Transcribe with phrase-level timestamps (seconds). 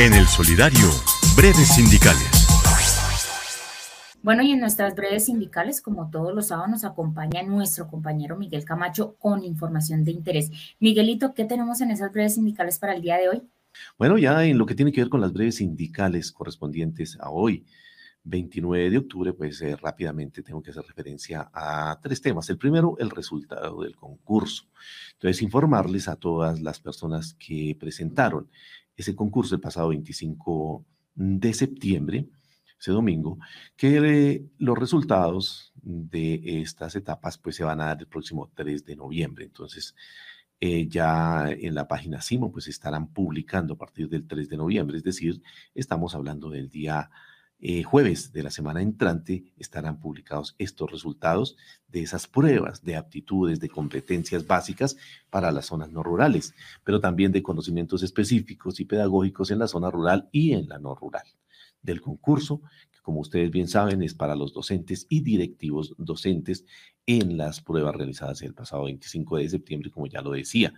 [0.00, 0.88] En el Solidario,
[1.36, 2.46] breves sindicales.
[4.22, 8.64] Bueno, y en nuestras breves sindicales, como todos los sábados, nos acompaña nuestro compañero Miguel
[8.64, 10.50] Camacho con información de interés.
[10.78, 13.42] Miguelito, ¿qué tenemos en esas breves sindicales para el día de hoy?
[13.98, 17.66] Bueno, ya en lo que tiene que ver con las breves sindicales correspondientes a hoy,
[18.24, 22.48] 29 de octubre, pues eh, rápidamente tengo que hacer referencia a tres temas.
[22.50, 24.64] El primero, el resultado del concurso.
[25.12, 28.50] Entonces, informarles a todas las personas que presentaron
[28.96, 30.84] ese concurso el pasado 25
[31.14, 32.28] de septiembre,
[32.78, 33.38] ese domingo,
[33.76, 38.96] que los resultados de estas etapas pues se van a dar el próximo 3 de
[38.96, 39.44] noviembre.
[39.44, 39.94] Entonces,
[40.60, 44.98] eh, ya en la página CIMO pues estarán publicando a partir del 3 de noviembre,
[44.98, 45.42] es decir,
[45.74, 47.10] estamos hablando del día
[47.62, 51.56] eh, jueves de la semana entrante estarán publicados estos resultados
[51.88, 54.96] de esas pruebas de aptitudes, de competencias básicas
[55.28, 56.54] para las zonas no rurales,
[56.84, 60.94] pero también de conocimientos específicos y pedagógicos en la zona rural y en la no
[60.94, 61.24] rural
[61.82, 66.64] del concurso, que como ustedes bien saben es para los docentes y directivos docentes
[67.06, 70.72] en las pruebas realizadas el pasado 25 de septiembre, como ya lo decía.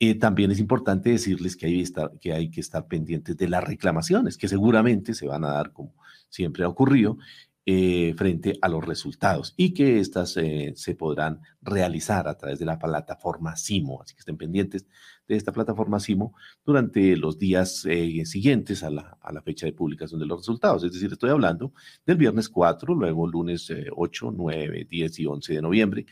[0.00, 1.84] Eh, también es importante decirles que hay,
[2.20, 5.94] que hay que estar pendientes de las reclamaciones, que seguramente se van a dar, como
[6.28, 7.18] siempre ha ocurrido,
[7.66, 12.64] eh, frente a los resultados y que estas eh, se podrán realizar a través de
[12.64, 14.00] la plataforma SIMO.
[14.00, 14.86] Así que estén pendientes
[15.26, 16.32] de esta plataforma SIMO
[16.64, 17.82] durante los días
[18.24, 20.84] siguientes a la, a la, fecha de publicación de los resultados.
[20.84, 21.74] Es decir, estoy hablando
[22.06, 26.06] del viernes 4, luego lunes 8, 9, 10 y 11 de noviembre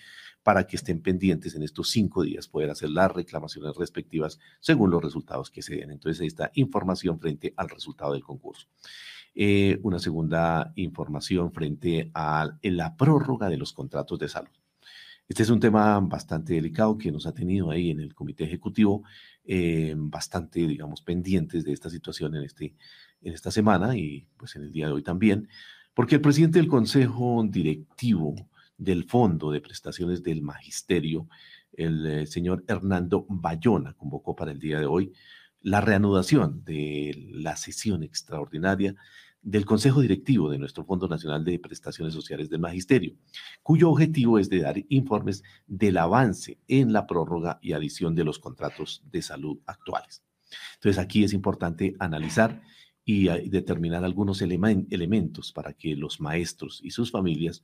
[0.47, 5.03] para que estén pendientes en estos cinco días, poder hacer las reclamaciones respectivas según los
[5.03, 5.91] resultados que se den.
[5.91, 8.69] Entonces, esta información frente al resultado del concurso.
[9.35, 14.53] Eh, una segunda información frente a la prórroga de los contratos de salud.
[15.29, 19.03] Este es un tema bastante delicado que nos ha tenido ahí en el comité ejecutivo,
[19.45, 22.77] eh, bastante, digamos, pendientes de esta situación en, este,
[23.21, 25.49] en esta semana y pues en el día de hoy también,
[25.93, 28.37] porque el presidente del consejo directivo
[28.77, 31.29] del Fondo de Prestaciones del Magisterio,
[31.73, 35.13] el eh, señor Hernando Bayona, convocó para el día de hoy
[35.61, 38.95] la reanudación de la sesión extraordinaria
[39.43, 43.15] del Consejo Directivo de nuestro Fondo Nacional de Prestaciones Sociales del Magisterio,
[43.63, 48.39] cuyo objetivo es de dar informes del avance en la prórroga y adición de los
[48.41, 50.25] contratos de salud actuales.
[50.75, 52.61] Entonces aquí es importante analizar
[53.05, 57.63] y eh, determinar algunos elementos para que los maestros y sus familias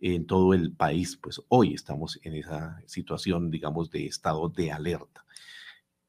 [0.00, 5.24] en todo el país, pues hoy estamos en esa situación, digamos, de estado de alerta.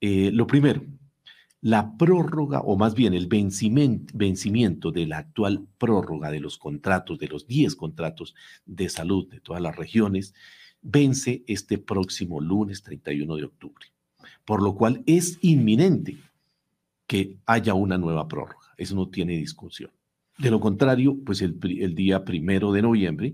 [0.01, 0.83] Eh, lo primero,
[1.61, 7.17] la prórroga, o más bien el vencimiento, vencimiento de la actual prórroga de los contratos,
[7.17, 8.35] de los 10 contratos
[8.65, 10.35] de salud de todas las regiones,
[10.83, 13.87] vence este próximo lunes 31 de octubre.
[14.45, 16.17] Por lo cual es inminente
[17.07, 18.75] que haya una nueva prórroga.
[18.77, 19.89] Eso no tiene discusión.
[20.37, 23.33] De lo contrario, pues el, el día primero de noviembre,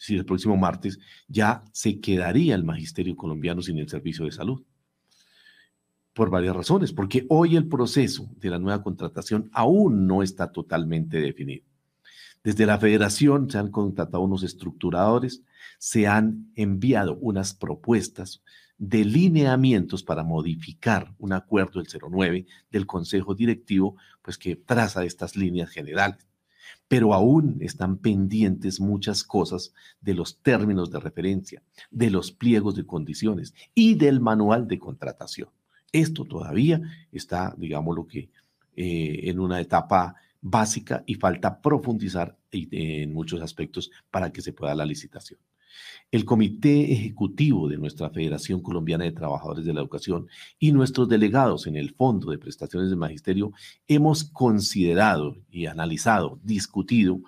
[0.00, 4.64] si el próximo martes, ya se quedaría el magisterio colombiano sin el servicio de salud.
[6.14, 11.20] Por varias razones, porque hoy el proceso de la nueva contratación aún no está totalmente
[11.20, 11.66] definido.
[12.42, 15.42] Desde la federación se han contratado unos estructuradores,
[15.78, 18.42] se han enviado unas propuestas
[18.78, 25.36] de lineamientos para modificar un acuerdo del 09 del Consejo Directivo, pues que traza estas
[25.36, 26.29] líneas generales
[26.88, 32.86] pero aún están pendientes muchas cosas de los términos de referencia, de los pliegos de
[32.86, 35.48] condiciones y del manual de contratación.
[35.92, 36.80] Esto todavía
[37.12, 38.30] está, digamos, lo que
[38.76, 44.74] eh, en una etapa básica y falta profundizar en muchos aspectos para que se pueda
[44.74, 45.38] la licitación.
[46.10, 51.66] El Comité Ejecutivo de nuestra Federación Colombiana de Trabajadores de la Educación y nuestros delegados
[51.66, 53.52] en el Fondo de Prestaciones de Magisterio
[53.86, 57.20] hemos considerado y analizado, discutido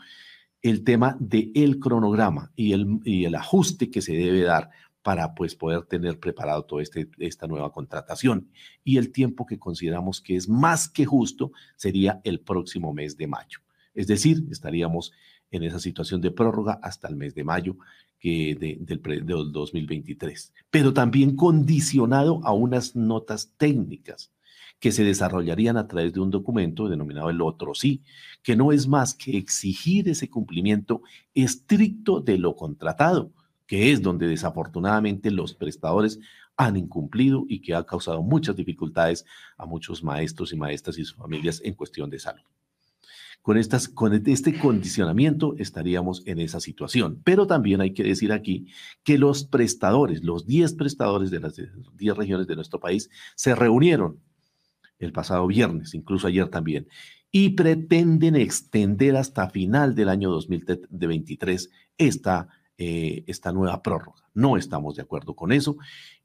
[0.62, 4.70] el tema del el cronograma y el, y el ajuste que se debe dar
[5.02, 8.48] para pues, poder tener preparado toda este, esta nueva contratación.
[8.84, 13.26] Y el tiempo que consideramos que es más que justo sería el próximo mes de
[13.26, 13.58] mayo.
[13.94, 15.12] Es decir, estaríamos
[15.50, 17.76] en esa situación de prórroga hasta el mes de mayo
[18.22, 24.30] del, 2023, pero también condicionado a unas notas técnicas
[24.78, 28.02] que se desarrollarían a través de un documento denominado el otro sí,
[28.42, 31.02] que no es más que exigir ese cumplimiento
[31.34, 33.32] estricto de lo contratado,
[33.66, 36.18] que es donde desafortunadamente los prestadores
[36.56, 39.24] han incumplido y que ha causado muchas dificultades
[39.56, 42.42] a muchos maestros y maestras y sus familias en cuestión de salud.
[43.42, 47.20] Con, este condicionamiento estaríamos en esa situación.
[47.24, 48.66] Pero también hay que decir aquí
[49.02, 54.20] que los prestadores, los 10 prestadores de las 10 regiones de nuestro país, se reunieron
[55.00, 56.86] el pasado viernes, incluso ayer también,
[57.32, 62.48] y pretenden extender hasta final del año 2023 esta,
[62.84, 64.24] eh, esta nueva prórroga.
[64.34, 65.76] No estamos de acuerdo con eso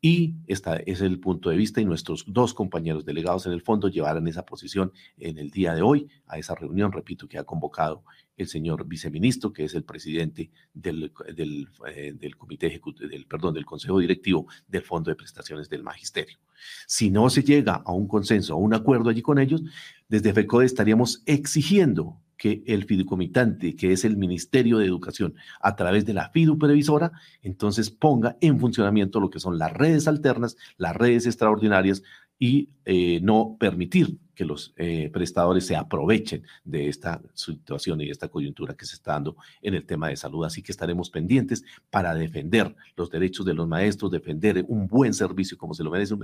[0.01, 3.89] y este es el punto de vista y nuestros dos compañeros delegados en el fondo
[3.89, 8.03] llevarán esa posición en el día de hoy a esa reunión, repito, que ha convocado
[8.37, 13.53] el señor viceministro, que es el presidente del, del, eh, del comité ejecutivo, del, perdón,
[13.53, 16.39] del consejo directivo del Fondo de Prestaciones del Magisterio.
[16.87, 19.61] Si no se llega a un consenso, a un acuerdo allí con ellos,
[20.09, 26.05] desde FECODE estaríamos exigiendo que el fiducomitante, que es el Ministerio de Educación, a través
[26.05, 27.11] de la FIDU previsora,
[27.41, 32.03] entonces ponga en funcionamiento lo que son las redes alternas, las redes extraordinarias
[32.39, 38.11] y eh, no permitir que los eh, prestadores se aprovechen de esta situación y de
[38.11, 40.45] esta coyuntura que se está dando en el tema de salud.
[40.45, 45.57] Así que estaremos pendientes para defender los derechos de los maestros, defender un buen servicio
[45.57, 46.23] como se lo merece, un,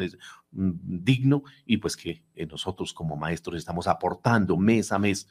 [1.04, 5.27] digno y pues que eh, nosotros como maestros estamos aportando mes a mes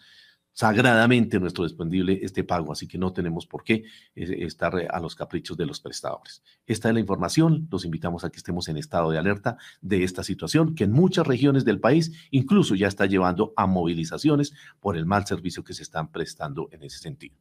[0.52, 3.84] sagradamente nuestro despendible este pago, así que no tenemos por qué
[4.14, 6.42] eh, estar a los caprichos de los prestadores.
[6.66, 10.22] Esta es la información, los invitamos a que estemos en estado de alerta de esta
[10.22, 15.06] situación que en muchas regiones del país incluso ya está llevando a movilizaciones por el
[15.06, 17.36] mal servicio que se están prestando en ese sentido.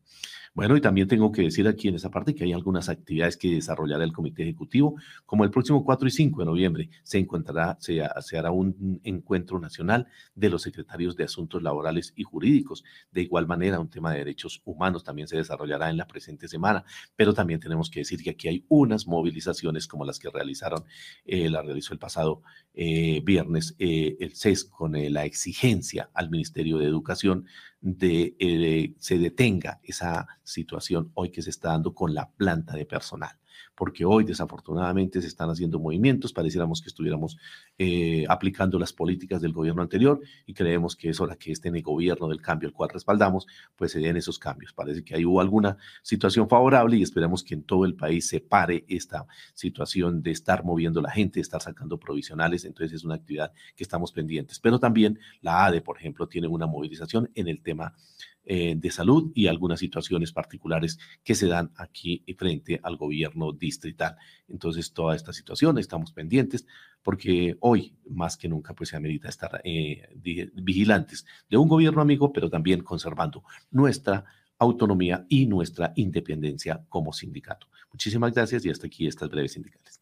[0.54, 3.52] Bueno, y también tengo que decir aquí en esa parte que hay algunas actividades que
[3.52, 4.96] desarrollará el Comité Ejecutivo,
[5.26, 10.08] como el próximo 4 y 5 de noviembre se encontrará, se, hará un encuentro nacional
[10.36, 12.84] de los secretarios de Asuntos Laborales y Jurídicos.
[13.14, 16.84] De igual manera, un tema de derechos humanos también se desarrollará en la presente semana,
[17.16, 20.84] pero también tenemos que decir que aquí hay unas movilizaciones como las que realizaron,
[21.24, 22.42] eh, la realizó el pasado
[22.74, 27.46] eh, viernes eh, el CES con la exigencia al Ministerio de Educación
[27.82, 32.86] de eh, se detenga esa situación hoy que se está dando con la planta de
[32.86, 33.38] personal
[33.82, 37.36] porque hoy desafortunadamente se están haciendo movimientos, pareciéramos que estuviéramos
[37.80, 42.28] eh, aplicando las políticas del gobierno anterior y creemos que es hora que este gobierno
[42.28, 44.72] del cambio al cual respaldamos, pues se den esos cambios.
[44.72, 48.40] Parece que ahí hubo alguna situación favorable y esperamos que en todo el país se
[48.40, 49.26] pare esta
[49.56, 53.84] situación de estar moviendo la gente, de estar sacando provisionales, entonces es una actividad que
[53.84, 54.60] estamos pendientes.
[54.60, 57.96] Pero también la ADE, por ejemplo, tiene una movilización en el tema
[58.44, 64.18] eh, de salud y algunas situaciones particulares que se dan aquí frente al gobierno distrital.
[64.48, 66.66] Entonces, toda esta situación estamos pendientes
[67.02, 70.08] porque hoy más que nunca pues se amerita estar eh,
[70.54, 74.26] vigilantes de un gobierno amigo, pero también conservando nuestra
[74.60, 77.68] autonomía y nuestra independencia como sindicato.
[77.92, 80.01] Muchísimas gracias y hasta aquí estas breves sindicales.